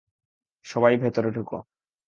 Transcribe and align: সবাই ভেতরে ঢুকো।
সবাই 0.65 0.95
ভেতরে 0.97 1.29
ঢুকো। 1.31 1.57